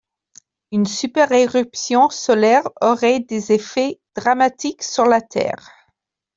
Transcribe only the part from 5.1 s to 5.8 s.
Terre.